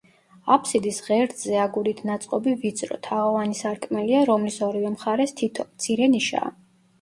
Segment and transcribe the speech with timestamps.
[0.53, 6.53] აფსიდის ღერძზე აგურით ნაწყობი ვიწრო, თაღოვანი სარკმელია, რომლის ორივე მხარეს თითო, მცირე ნიშაა.